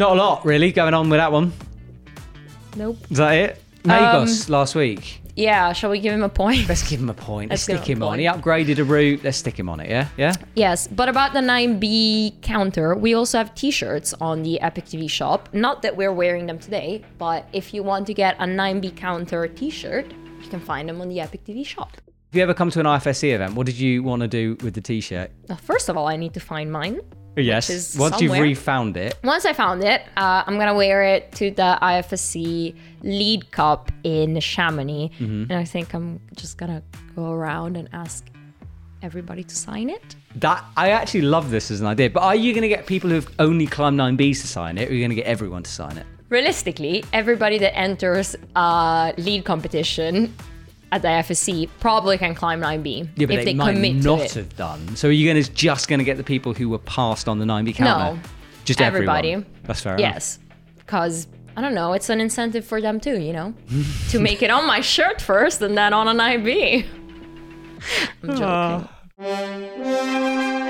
Not 0.00 0.12
a 0.12 0.14
lot, 0.14 0.47
really, 0.47 0.73
going 0.73 0.95
on 0.95 1.11
with 1.11 1.19
that 1.19 1.30
one. 1.30 1.52
Nope. 2.75 2.97
Is 3.11 3.19
that 3.19 3.33
it? 3.33 3.62
Megos 3.83 4.49
um, 4.49 4.52
last 4.54 4.75
week. 4.75 5.21
Yeah, 5.37 5.75
shall 5.75 5.90
we 5.90 6.00
give 6.00 6.14
him 6.14 6.23
a 6.23 6.28
point? 6.30 6.66
Let's 6.71 6.88
give 6.88 7.00
him 7.00 7.11
a 7.11 7.14
point. 7.14 7.50
Let's, 7.50 7.69
Let's 7.69 7.80
give 7.80 7.85
stick 7.85 7.97
him 7.97 8.02
a 8.02 8.07
on. 8.07 8.19
He 8.19 8.25
upgraded 8.25 8.78
a 8.78 8.85
route. 8.85 9.23
Let's 9.23 9.37
stick 9.37 9.59
him 9.59 9.69
on 9.69 9.78
it, 9.78 9.90
yeah? 9.90 10.09
Yeah? 10.16 10.33
Yes, 10.54 10.88
but 10.88 11.11
about 11.11 11.35
the 11.35 11.40
9B 11.40 12.40
counter, 12.40 12.95
we 12.95 13.12
also 13.12 13.37
have 13.37 13.54
t-shirts 13.54 14.14
on 14.23 14.42
the 14.42 14.59
Epic 14.62 14.87
TV 14.87 15.11
shop. 15.11 15.50
Not 15.52 15.83
that 15.83 15.95
we're 15.95 16.14
wearing 16.14 16.47
them 16.47 16.59
today, 16.59 17.04
but 17.19 17.47
if 17.52 17.75
you 17.75 17.83
want 17.83 18.07
to 18.07 18.14
get 18.14 18.37
a 18.38 18.45
9B 18.45 18.97
counter 18.97 19.49
t-shirt, 19.49 20.11
you 20.42 20.49
can 20.49 20.61
find 20.61 20.88
them 20.88 21.02
on 21.02 21.11
the 21.11 21.21
Epic 21.21 21.45
TV 21.45 21.66
shop. 21.66 21.99
If 22.30 22.37
you 22.37 22.42
ever 22.42 22.54
come 22.54 22.71
to 22.71 22.80
an 22.80 22.87
IFSC 22.87 23.35
event, 23.35 23.54
what 23.54 23.66
did 23.66 23.78
you 23.78 24.02
want 24.02 24.23
to 24.23 24.28
do 24.28 24.57
with 24.64 24.73
the 24.73 24.80
t 24.80 25.02
shirt? 25.02 25.30
Now, 25.50 25.57
first 25.57 25.90
of 25.90 25.99
all, 25.99 26.07
I 26.07 26.16
need 26.16 26.33
to 26.35 26.40
find 26.40 26.73
mine. 26.73 27.00
Yes. 27.37 27.97
Once 27.97 28.21
you've 28.21 28.33
refound 28.33 28.97
it, 28.97 29.15
Once 29.25 29.45
I 29.47 29.53
found 29.53 29.83
it, 29.85 30.03
uh, 30.17 30.43
I'm 30.47 30.59
gonna 30.59 30.75
wear 30.75 31.03
it 31.05 31.33
to 31.33 31.51
the 31.51 31.79
IFSC 31.81 32.75
Lead 33.03 33.51
Cup 33.51 33.91
in 34.05 34.39
Chamonix, 34.41 35.11
Mm-hmm. 35.19 35.43
and 35.51 35.53
I 35.53 35.65
think 35.65 35.95
I'm 35.95 36.21
just 36.37 36.59
gonna 36.59 36.83
go 37.17 37.31
around 37.33 37.77
and 37.77 37.89
ask 37.93 38.27
everybody 39.03 39.43
to 39.45 39.57
sign 39.57 39.89
it. 39.91 40.17
that 40.37 40.63
I 40.77 40.91
actually 40.91 41.23
love 41.23 41.51
this 41.51 41.71
as 41.71 41.81
an 41.81 41.87
idea. 41.87 42.11
But 42.11 42.23
are 42.23 42.37
you 42.37 42.53
going 42.53 42.63
to 42.63 42.69
get 42.69 42.87
people 42.87 43.11
who've 43.11 43.29
only 43.41 43.67
climbed 43.67 43.99
9Bs 43.99 44.43
to 44.43 44.47
sign 44.47 44.79
it, 44.79 44.87
or 44.89 44.93
are 44.93 44.95
you 44.95 45.01
going 45.01 45.11
to 45.11 45.17
get 45.17 45.27
everyone 45.27 45.63
to 45.65 45.71
sign 45.71 45.97
it? 45.97 46.07
Realistically, 46.29 47.03
everybody 47.13 47.59
that 47.59 47.77
enters 47.77 48.37
a 48.55 49.13
lead 49.17 49.45
competition 49.45 50.33
at 50.93 51.03
the 51.03 51.09
IFSC 51.09 51.69
probably 51.79 52.19
can 52.19 52.35
climb 52.35 52.61
9B 52.61 53.09
Yeah, 53.17 53.27
but 53.27 53.31
if 53.37 53.41
they, 53.41 53.45
they, 53.45 53.55
might 53.55 53.75
commit 53.75 53.97
not 53.97 54.19
to 54.19 54.25
it. 54.25 54.33
have 54.33 54.57
done. 54.57 54.97
So 54.97 55.09
are 55.09 55.13
you 55.13 55.31
going 55.33 55.43
to 55.43 55.53
just 55.53 55.89
going 55.89 55.99
to 55.99 56.05
get 56.05 56.17
the 56.17 56.25
people 56.25 56.53
who 56.55 56.69
were 56.69 56.79
passed 56.79 57.29
on 57.29 57.39
the 57.39 57.45
9B 57.45 57.75
counter? 57.75 58.17
No, 58.17 58.23
just 58.65 58.81
everybody. 58.81 59.33
Everyone. 59.33 59.55
That's 59.65 59.81
fair. 59.81 59.99
Yes, 59.99 60.39
because 60.79 61.29
I 61.57 61.61
don't 61.61 61.75
know, 61.75 61.93
it's 61.93 62.09
an 62.09 62.21
incentive 62.21 62.65
for 62.65 62.81
them 62.81 63.01
too, 63.01 63.21
you 63.21 63.33
know, 63.33 63.55
to 64.11 64.21
make 64.29 64.43
it 64.43 64.51
on 64.51 64.67
my 64.67 64.81
shirt 64.81 65.21
first 65.21 65.63
and 65.63 65.77
then 65.77 65.93
on 65.93 66.09
an 66.09 66.21
IB. 66.21 66.87
I'm 68.23 68.31
ah. 68.31 68.89
joking. 69.19 70.70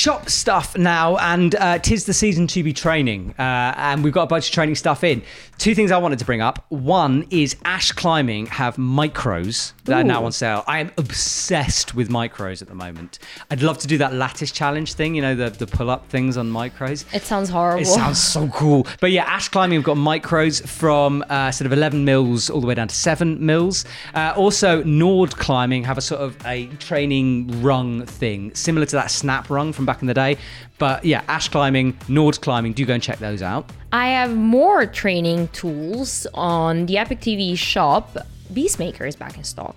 Shop 0.00 0.30
stuff 0.30 0.78
now, 0.78 1.18
and 1.18 1.54
uh, 1.56 1.78
tis 1.78 2.06
the 2.06 2.14
season 2.14 2.46
to 2.46 2.62
be 2.62 2.72
training, 2.72 3.34
uh, 3.38 3.74
and 3.76 4.02
we've 4.02 4.14
got 4.14 4.22
a 4.22 4.26
bunch 4.28 4.46
of 4.46 4.54
training 4.54 4.76
stuff 4.76 5.04
in. 5.04 5.22
Two 5.58 5.74
things 5.74 5.90
I 5.90 5.98
wanted 5.98 6.18
to 6.20 6.24
bring 6.24 6.40
up. 6.40 6.64
One 6.70 7.26
is 7.28 7.54
Ash 7.66 7.92
Climbing 7.92 8.46
have 8.46 8.76
micros 8.76 9.74
that 9.84 9.98
are 9.98 10.02
now 10.02 10.24
on 10.24 10.32
sale. 10.32 10.64
I 10.66 10.78
am 10.78 10.90
obsessed 10.96 11.94
with 11.94 12.08
micros 12.08 12.62
at 12.62 12.68
the 12.68 12.74
moment. 12.74 13.18
I'd 13.50 13.60
love 13.60 13.76
to 13.80 13.86
do 13.86 13.98
that 13.98 14.14
lattice 14.14 14.52
challenge 14.52 14.94
thing, 14.94 15.14
you 15.14 15.20
know, 15.20 15.34
the, 15.34 15.50
the 15.50 15.66
pull 15.66 15.90
up 15.90 16.08
things 16.08 16.38
on 16.38 16.50
micros. 16.50 17.04
It 17.12 17.24
sounds 17.24 17.50
horrible. 17.50 17.82
It 17.82 17.84
sounds 17.84 18.18
so 18.18 18.48
cool. 18.48 18.86
But 19.02 19.10
yeah, 19.10 19.24
Ash 19.24 19.50
Climbing, 19.50 19.80
we've 19.80 19.84
got 19.84 19.98
micros 19.98 20.66
from 20.66 21.22
uh, 21.28 21.50
sort 21.50 21.66
of 21.66 21.74
11 21.74 22.06
mils 22.06 22.48
all 22.48 22.62
the 22.62 22.66
way 22.66 22.74
down 22.74 22.88
to 22.88 22.94
7 22.94 23.44
mils. 23.44 23.84
Uh, 24.14 24.32
also, 24.34 24.82
Nord 24.84 25.36
Climbing 25.36 25.84
have 25.84 25.98
a 25.98 26.00
sort 26.00 26.22
of 26.22 26.38
a 26.46 26.68
training 26.78 27.60
rung 27.60 28.06
thing, 28.06 28.54
similar 28.54 28.86
to 28.86 28.96
that 28.96 29.10
snap 29.10 29.50
rung 29.50 29.74
from 29.74 29.89
back 29.90 30.02
in 30.02 30.06
the 30.06 30.14
day. 30.14 30.36
But 30.78 31.04
yeah, 31.04 31.22
Ash 31.28 31.48
Climbing, 31.48 31.96
Nord 32.08 32.40
Climbing, 32.40 32.72
do 32.72 32.84
go 32.86 32.94
and 32.94 33.02
check 33.02 33.18
those 33.18 33.42
out. 33.42 33.70
I 33.92 34.08
have 34.08 34.34
more 34.36 34.86
training 34.86 35.48
tools 35.48 36.26
on 36.34 36.86
the 36.86 36.96
Epic 36.98 37.20
TV 37.20 37.56
shop. 37.58 38.16
Beastmaker 38.52 39.06
is 39.06 39.16
back 39.16 39.36
in 39.36 39.44
stock. 39.44 39.76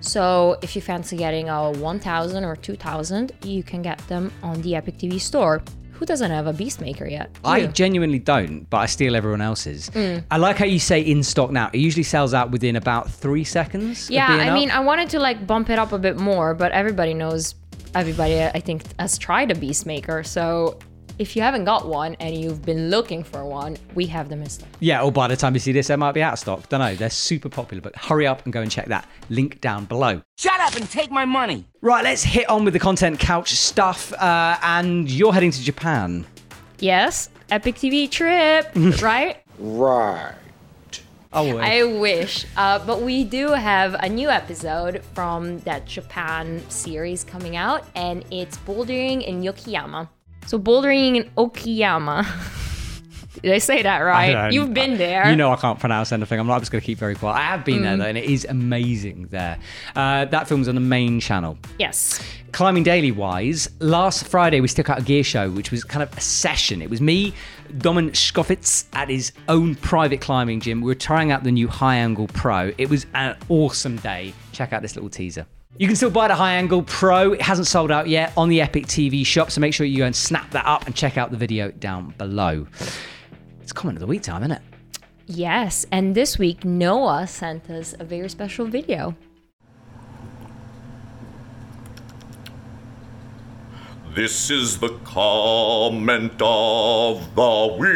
So 0.00 0.58
if 0.62 0.76
you 0.76 0.82
fancy 0.82 1.16
getting 1.16 1.48
a 1.48 1.70
1000 1.72 2.44
or 2.44 2.56
2000, 2.56 3.32
you 3.44 3.62
can 3.62 3.82
get 3.82 3.98
them 4.08 4.32
on 4.42 4.60
the 4.62 4.74
Epic 4.74 4.98
TV 4.98 5.20
store. 5.20 5.62
Who 5.92 6.04
doesn't 6.04 6.30
have 6.30 6.48
a 6.48 6.52
Beastmaker 6.52 7.08
yet? 7.08 7.30
I 7.44 7.66
genuinely 7.66 8.18
don't, 8.18 8.68
but 8.68 8.78
I 8.78 8.86
steal 8.86 9.14
everyone 9.14 9.40
else's. 9.40 9.90
Mm. 9.90 10.24
I 10.28 10.38
like 10.38 10.56
how 10.58 10.64
you 10.64 10.80
say 10.80 11.00
in 11.00 11.22
stock 11.22 11.52
now. 11.52 11.70
It 11.72 11.78
usually 11.78 12.02
sells 12.02 12.34
out 12.34 12.50
within 12.50 12.74
about 12.74 13.08
three 13.10 13.44
seconds. 13.44 14.10
Yeah, 14.10 14.26
I 14.28 14.48
out. 14.48 14.54
mean, 14.54 14.72
I 14.72 14.80
wanted 14.80 15.08
to 15.10 15.20
like 15.20 15.46
bump 15.46 15.70
it 15.70 15.78
up 15.78 15.92
a 15.92 15.98
bit 15.98 16.18
more, 16.18 16.52
but 16.52 16.72
everybody 16.72 17.14
knows, 17.14 17.54
everybody 17.94 18.42
I 18.42 18.60
think 18.60 18.82
has 18.98 19.18
tried 19.18 19.50
a 19.50 19.54
Beastmaker. 19.54 20.26
So 20.26 20.78
if 21.18 21.36
you 21.36 21.42
haven't 21.42 21.64
got 21.64 21.86
one 21.86 22.16
and 22.18 22.36
you've 22.36 22.62
been 22.62 22.90
looking 22.90 23.22
for 23.22 23.44
one, 23.44 23.76
we 23.94 24.06
have 24.06 24.28
them 24.28 24.42
in 24.42 24.48
stock. 24.48 24.68
Yeah, 24.80 25.02
or 25.02 25.12
by 25.12 25.28
the 25.28 25.36
time 25.36 25.54
you 25.54 25.60
see 25.60 25.72
this, 25.72 25.86
they 25.86 25.96
might 25.96 26.12
be 26.12 26.22
out 26.22 26.32
of 26.34 26.38
stock. 26.40 26.68
Don't 26.68 26.80
know. 26.80 26.94
They're 26.94 27.10
super 27.10 27.48
popular, 27.48 27.80
but 27.80 27.94
hurry 27.96 28.26
up 28.26 28.44
and 28.44 28.52
go 28.52 28.60
and 28.60 28.70
check 28.70 28.86
that. 28.86 29.06
Link 29.30 29.60
down 29.60 29.84
below. 29.84 30.22
Shut 30.36 30.58
up 30.60 30.74
and 30.74 30.90
take 30.90 31.10
my 31.10 31.24
money. 31.24 31.66
Right, 31.82 32.02
let's 32.02 32.24
hit 32.24 32.48
on 32.48 32.64
with 32.64 32.74
the 32.74 32.80
content 32.80 33.20
couch 33.20 33.50
stuff. 33.52 34.12
Uh, 34.14 34.58
and 34.62 35.10
you're 35.10 35.32
heading 35.32 35.52
to 35.52 35.62
Japan. 35.62 36.26
Yes, 36.80 37.30
Epic 37.50 37.76
TV 37.76 38.10
trip, 38.10 38.70
right? 39.02 39.42
Right. 39.58 40.34
Oh, 41.34 41.58
I 41.58 41.82
wish. 41.82 42.46
Uh, 42.56 42.78
but 42.86 43.02
we 43.02 43.24
do 43.24 43.48
have 43.48 43.94
a 43.94 44.08
new 44.08 44.30
episode 44.30 45.02
from 45.14 45.58
that 45.60 45.84
Japan 45.84 46.62
series 46.70 47.24
coming 47.24 47.56
out, 47.56 47.84
and 47.96 48.24
it's 48.30 48.56
bouldering 48.58 49.24
in 49.24 49.42
Yokoyama. 49.42 50.08
So 50.46 50.58
bouldering 50.58 51.16
in 51.16 51.30
Okayama. 51.36 52.24
Did 53.42 53.52
I 53.52 53.58
say 53.58 53.82
that 53.82 53.98
right? 53.98 54.52
You've 54.52 54.72
been 54.72 54.96
there. 54.96 55.28
You 55.28 55.36
know 55.36 55.50
I 55.52 55.56
can't 55.56 55.78
pronounce 55.78 56.12
anything. 56.12 56.38
I'm 56.38 56.46
not 56.46 56.60
just 56.60 56.70
going 56.70 56.80
to 56.80 56.86
keep 56.86 56.98
very 56.98 57.14
quiet. 57.14 57.34
I 57.36 57.42
have 57.42 57.64
been 57.64 57.80
Mm. 57.80 57.82
there 57.82 57.96
though, 57.96 58.06
and 58.06 58.18
it 58.18 58.24
is 58.24 58.44
amazing 58.48 59.28
there. 59.30 59.58
Uh, 59.96 60.24
that 60.26 60.46
film's 60.48 60.68
on 60.68 60.74
the 60.76 60.80
main 60.80 61.20
channel. 61.20 61.58
Yes. 61.78 62.20
Climbing 62.52 62.84
Daily 62.84 63.10
wise, 63.10 63.68
last 63.80 64.28
Friday 64.28 64.60
we 64.60 64.68
stuck 64.68 64.88
out 64.88 65.00
a 65.00 65.02
gear 65.02 65.24
show, 65.24 65.50
which 65.50 65.70
was 65.72 65.82
kind 65.82 66.02
of 66.04 66.16
a 66.16 66.20
session. 66.20 66.80
It 66.80 66.88
was 66.88 67.00
me, 67.00 67.34
Domin 67.78 68.10
Schofitz, 68.12 68.84
at 68.92 69.08
his 69.08 69.32
own 69.48 69.74
private 69.74 70.20
climbing 70.20 70.60
gym. 70.60 70.80
We 70.80 70.86
were 70.86 70.94
trying 70.94 71.32
out 71.32 71.42
the 71.42 71.50
new 71.50 71.66
High 71.66 71.96
Angle 71.96 72.28
Pro. 72.28 72.70
It 72.78 72.88
was 72.88 73.06
an 73.14 73.36
awesome 73.48 73.96
day. 73.96 74.32
Check 74.52 74.72
out 74.72 74.82
this 74.82 74.94
little 74.94 75.10
teaser. 75.10 75.46
You 75.76 75.88
can 75.88 75.96
still 75.96 76.10
buy 76.10 76.28
the 76.28 76.36
High 76.36 76.54
Angle 76.54 76.84
Pro. 76.84 77.32
It 77.32 77.42
hasn't 77.42 77.66
sold 77.66 77.90
out 77.90 78.06
yet 78.08 78.32
on 78.36 78.48
the 78.48 78.60
Epic 78.60 78.86
TV 78.86 79.26
shop, 79.26 79.50
so 79.50 79.60
make 79.60 79.74
sure 79.74 79.84
you 79.84 79.98
go 79.98 80.06
and 80.06 80.14
snap 80.14 80.52
that 80.52 80.64
up 80.66 80.86
and 80.86 80.94
check 80.94 81.18
out 81.18 81.32
the 81.32 81.36
video 81.36 81.72
down 81.72 82.14
below. 82.16 82.68
It's 83.64 83.72
comment 83.72 83.96
of 83.96 84.00
the 84.00 84.06
week 84.06 84.20
time, 84.20 84.42
isn't 84.42 84.52
it? 84.52 84.60
Yes. 85.24 85.86
And 85.90 86.14
this 86.14 86.38
week, 86.38 86.66
Noah 86.66 87.26
sent 87.26 87.70
us 87.70 87.94
a 87.98 88.04
very 88.04 88.28
special 88.28 88.66
video. 88.66 89.16
This 94.14 94.50
is 94.50 94.80
the 94.80 94.90
comment 95.02 96.42
of 96.42 97.34
the 97.34 97.76
week. 97.80 97.88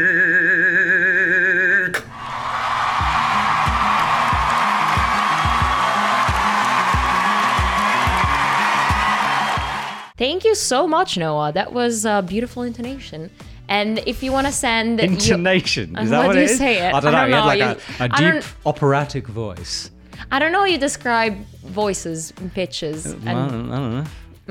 Thank 10.17 10.45
you 10.45 10.55
so 10.55 10.89
much, 10.89 11.19
Noah. 11.19 11.53
That 11.53 11.75
was 11.75 12.07
a 12.07 12.25
beautiful 12.27 12.63
intonation. 12.63 13.31
And 13.69 13.99
if 14.07 14.23
you 14.23 14.33
want 14.33 14.47
to 14.47 14.53
send 14.53 14.99
your- 15.01 15.09
Intonation. 15.11 15.97
Is 15.99 16.09
Uh, 16.09 16.11
that 16.13 16.19
what 16.19 16.27
what 16.29 16.33
do 16.35 16.39
it 16.41 16.43
you 16.45 16.51
is? 16.51 16.59
say 16.59 16.79
it? 16.89 16.95
I 16.95 17.01
don't 17.01 17.13
know. 17.13 17.19
I 17.19 17.27
He 17.27 17.31
don't 17.33 17.43
had 17.43 17.47
like 17.47 17.59
know. 17.61 18.17
a, 18.27 18.33
You- 18.35 18.41
deep 18.41 18.45
operatic 18.67 19.27
voice. 19.27 19.91
I 20.33 20.39
don't 20.39 20.53
know 20.53 20.61
how 20.61 20.65
you 20.65 20.79
describe 20.79 21.37
voices 21.65 22.33
and 22.39 22.53
pitches. 22.53 23.07
I 23.07 23.11
And 23.11 23.51
don't, 23.51 23.73
I 23.73 23.77
don't 23.77 23.95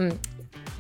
know. 0.10 0.18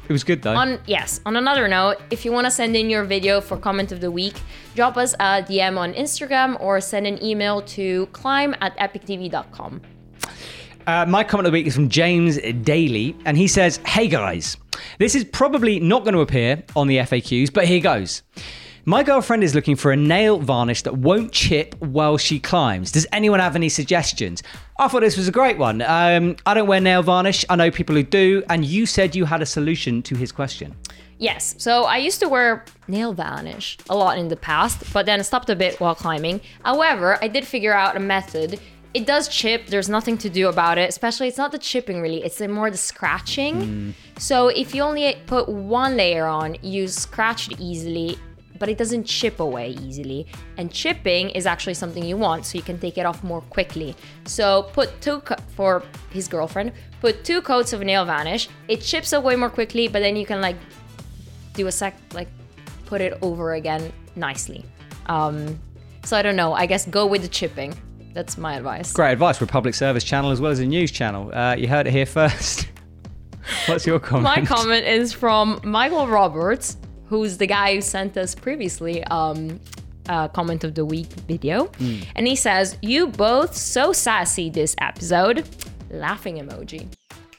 It 0.10 0.13
was 0.13 0.24
good 0.24 0.41
though. 0.41 0.56
on 0.56 0.79
yes, 0.86 1.20
on 1.25 1.36
another 1.36 1.67
note, 1.67 1.98
if 2.12 2.24
you 2.24 2.32
want 2.32 2.46
to 2.46 2.51
send 2.51 2.77
in 2.77 2.89
your 2.89 3.03
video 3.03 3.41
for 3.41 3.58
comment 3.58 3.91
of 3.91 4.00
the 4.00 4.10
week, 4.10 4.36
drop 4.74 4.96
us 4.96 5.13
a 5.20 5.44
DM 5.44 5.77
on 5.77 5.94
Instagram 5.94 6.56
or 6.62 6.79
send 6.79 7.06
an 7.06 7.22
email 7.22 7.62
to 7.75 8.06
climb 8.13 8.56
at 8.62 8.77
epictv.com. 8.77 9.82
Uh, 10.88 11.06
my 11.06 11.22
comment 11.22 11.46
of 11.46 11.51
the 11.51 11.58
week 11.58 11.67
is 11.67 11.75
from 11.75 11.89
James 11.89 12.39
Daly, 12.62 13.13
and 13.25 13.36
he 13.36 13.46
says, 13.46 13.75
Hey 13.86 14.08
guys, 14.08 14.56
this 15.00 15.15
is 15.15 15.25
probably 15.25 15.82
not 15.82 16.06
going 16.06 16.13
to 16.13 16.22
appear 16.22 16.63
on 16.77 16.88
the 16.88 17.00
FAQs, 17.00 17.51
but 17.51 17.65
here 17.67 17.82
goes. 17.82 18.24
My 18.86 19.03
girlfriend 19.03 19.44
is 19.44 19.53
looking 19.53 19.75
for 19.75 19.91
a 19.91 19.98
nail 19.98 20.39
varnish 20.39 20.84
that 20.84 20.96
won't 20.96 21.34
chip 21.34 21.75
while 21.79 22.17
she 22.17 22.39
climbs. 22.39 22.94
Does 22.94 23.06
anyone 23.12 23.41
have 23.41 23.58
any 23.58 23.67
suggestions? 23.67 24.44
I 24.79 24.88
thought 24.88 25.01
this 25.01 25.17
was 25.17 25.27
a 25.27 25.32
great 25.32 25.58
one. 25.58 25.82
Um, 25.82 26.38
I 26.46 26.53
don't 26.53 26.67
wear 26.67 26.79
nail 26.79 27.03
varnish. 27.03 27.44
I 27.50 27.58
know 27.58 27.70
people 27.70 27.94
who 27.94 28.03
do, 28.03 28.44
and 28.50 28.63
you 28.63 28.86
said 28.86 29.13
you 29.13 29.25
had 29.25 29.41
a 29.41 29.46
solution 29.46 30.01
to 30.03 30.15
his 30.15 30.32
question. 30.32 30.74
Yes, 31.20 31.56
so 31.58 31.84
I 31.84 31.98
used 31.98 32.20
to 32.20 32.29
wear 32.29 32.63
nail 32.88 33.12
varnish 33.12 33.77
a 33.89 33.96
lot 33.98 34.20
in 34.20 34.27
the 34.27 34.36
past, 34.38 34.84
but 34.94 35.06
then 35.06 35.22
stopped 35.24 35.50
a 35.50 35.56
bit 35.56 35.82
while 35.82 35.96
climbing. 35.96 36.39
However, 36.63 37.17
I 37.22 37.27
did 37.27 37.46
figure 37.46 37.74
out 37.74 37.98
a 37.98 38.00
method. 38.00 38.62
It 38.98 39.06
does 39.06 39.27
chip, 39.27 39.68
there's 39.68 39.89
nothing 39.89 40.18
to 40.18 40.27
do 40.27 40.50
about 40.50 40.80
it, 40.80 40.89
especially 40.89 41.27
it's 41.27 41.38
not 41.38 41.51
the 41.51 41.60
chipping 41.60 42.01
really, 42.01 42.24
it's 42.24 42.42
more 42.42 42.72
the 42.72 42.77
scratching. 42.77 43.94
So 44.18 44.48
if 44.48 44.74
you 44.74 44.82
only 44.82 45.16
put 45.27 45.48
one 45.48 45.98
layer 45.98 46.25
on, 46.25 46.58
you 46.63 46.88
scratch 46.88 47.51
it 47.51 47.60
easily, 47.60 48.18
but 48.58 48.70
it 48.70 48.77
doesn't 48.80 49.04
chip 49.04 49.39
away 49.39 49.77
easily. 49.88 50.25
And 50.58 50.72
chipping 50.72 51.30
is 51.30 51.46
actually 51.46 51.75
something 51.75 52.04
you 52.04 52.18
want, 52.18 52.48
so 52.48 52.58
you 52.58 52.63
can 52.63 52.80
take 52.80 52.98
it 52.98 53.06
off 53.06 53.24
more 53.24 53.42
quickly. 53.42 53.96
So 54.25 54.63
put 54.74 55.00
two 55.00 55.20
co- 55.20 55.44
for 55.56 55.84
his 56.10 56.27
girlfriend, 56.27 56.72
put 57.00 57.24
two 57.24 57.44
coats 57.44 57.74
of 57.74 57.82
nail 57.82 58.04
varnish. 58.04 58.50
It 58.68 58.82
chips 58.82 59.13
away 59.13 59.36
more 59.36 59.51
quickly, 59.51 59.88
but 59.88 60.00
then 60.00 60.16
you 60.16 60.25
can 60.25 60.42
like 60.42 60.58
do 61.54 61.68
a 61.68 61.72
sec 61.72 61.94
like 62.16 62.30
put 62.88 63.00
it 63.01 63.16
over 63.22 63.54
again 63.54 63.94
nicely. 64.16 64.66
Um, 65.06 65.60
so 66.04 66.18
I 66.18 66.24
don't 66.24 66.36
know. 66.36 66.54
I 66.54 66.66
guess 66.66 66.88
go 66.88 67.06
with 67.06 67.22
the 67.22 67.27
chipping. 67.27 67.75
That's 68.17 68.36
my 68.36 68.55
advice. 68.55 68.93
Great 68.93 69.12
advice. 69.12 69.39
We're 69.39 69.45
a 69.45 69.47
public 69.47 69.75
service 69.75 70.03
channel 70.03 70.31
as 70.31 70.41
well 70.41 70.50
as 70.50 70.57
a 70.59 70.65
news 70.65 70.89
channel. 70.89 71.31
Uh, 71.31 71.55
you 71.55 71.67
heard 71.67 71.86
it 71.86 71.91
here 71.91 72.07
first. 72.07 72.67
What's 73.67 73.86
your 73.86 74.00
comment? 74.00 74.24
My 74.24 74.43
comment 74.43 74.88
is 74.88 75.13
from 75.13 75.62
Michael 75.63 76.07
Roberts, 76.07 76.77
who's 77.05 77.38
the 77.38 77.45
guy 77.45 77.75
who 77.75 77.81
sent 77.81 78.17
us 78.17 78.33
previously 78.33 79.03
um, 79.03 79.59
a 80.09 80.27
comment 80.33 80.63
of 80.63 80.74
the 80.74 80.83
week 80.83 81.05
video, 81.27 81.69
and 82.15 82.25
he 82.25 82.36
says, 82.36 82.79
"You 82.81 83.05
both 83.05 83.55
so 83.55 83.93
sassy 83.93 84.50
this 84.50 84.75
episode." 84.81 85.47
laughing 85.89 86.38
emoji. 86.38 86.97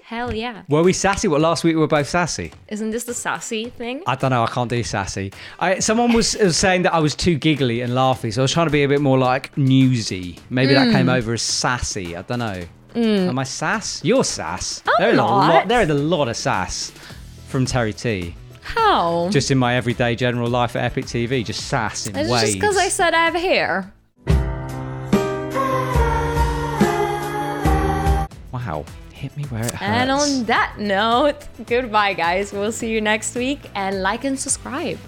Hell 0.09 0.35
yeah. 0.35 0.63
Were 0.71 0.83
we 0.83 0.95
sassy? 0.95 1.29
Well, 1.29 1.39
last 1.41 1.65
week 1.65 1.75
we 1.75 1.81
were 1.81 1.87
both 1.87 2.09
sassy. 2.09 2.51
Isn't 2.69 2.93
this 2.93 3.05
the 3.05 3.13
sassy 3.13 3.69
thing? 3.69 4.03
I 4.07 4.15
don't 4.15 4.31
know. 4.31 4.43
I 4.43 4.47
can't 4.47 4.71
do 4.71 4.83
sassy. 4.83 5.35
I, 5.61 5.81
someone 5.81 6.15
was, 6.15 6.35
was 6.35 6.57
saying 6.57 6.81
that 6.85 6.95
I 6.95 6.99
was 7.01 7.15
too 7.15 7.37
giggly 7.37 7.83
and 7.83 7.93
laughy, 7.93 8.33
so 8.33 8.41
I 8.41 8.45
was 8.45 8.51
trying 8.53 8.69
to 8.69 8.73
be 8.73 8.85
a 8.85 8.89
bit 8.89 9.03
more 9.03 9.19
like 9.19 9.55
newsy. 9.59 10.39
Maybe 10.49 10.73
that 10.73 10.87
Hmm. 10.87 10.93
came 10.95 11.09
over 11.11 11.35
as 11.35 11.43
sassy. 11.43 12.17
I 12.17 12.23
don't 12.23 12.39
know. 12.39 12.63
Am 12.95 13.39
I 13.39 13.43
sass? 13.45 14.03
You're 14.03 14.25
sass. 14.25 14.83
I'm 14.87 14.95
there 14.99 15.11
is 15.13 15.19
a 15.19 15.23
lot. 15.23 15.69
There 15.69 15.83
is 15.83 15.91
a 15.91 15.95
lot 15.95 16.29
of 16.29 16.39
sass 16.39 16.91
from 17.49 17.67
Terry 17.67 17.93
T. 17.93 18.35
How? 18.63 19.29
Just 19.31 19.51
in 19.51 19.59
my 19.59 19.75
everyday 19.75 20.17
general 20.17 20.49
life 20.49 20.75
at 20.75 20.85
Epic 20.85 21.05
TV, 21.05 21.45
just 21.45 21.67
sass 21.69 22.07
in 22.07 22.17
It's 22.17 22.31
waves. 22.31 22.45
just 22.45 22.55
because 22.55 22.79
I 22.79 22.89
said 22.89 23.13
I 23.13 23.27
have 23.27 23.35
hair. 23.35 23.93
wow, 28.53 28.85
hit 29.19 29.37
me 29.37 29.45
where 29.45 29.65
it 29.65 29.73
hurts. 29.73 29.83
And 29.83 30.11
on 30.11 30.45
that 30.45 30.79
note, 30.79 31.49
goodbye, 31.67 32.15
guys. 32.15 32.53
We'll 32.53 32.73
see 32.73 32.91
you 32.91 33.01
next 33.01 33.35
week 33.35 33.61
and 33.75 34.03
like 34.03 34.25
and 34.25 34.39
subscribe. 34.39 34.99